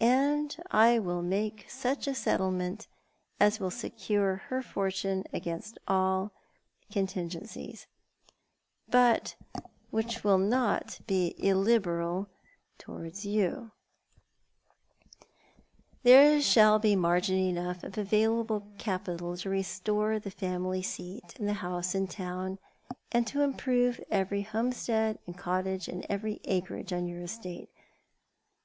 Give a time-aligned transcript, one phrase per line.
[0.00, 2.88] And I will make such a settlement
[3.40, 6.32] a^ will secure her fortune against all
[6.90, 7.86] contingencies,
[8.88, 9.36] but
[9.92, 12.26] which shall not bo illiberal
[12.76, 13.70] towards you.
[16.02, 20.18] 178 Thou art the Ma?L There shall be margin enough of available capital to restore
[20.18, 22.58] the family seat and the house in town,
[23.12, 27.68] and to improve every home stead, and cottage, and every acre on your estate.